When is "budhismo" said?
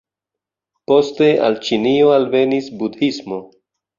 2.81-3.41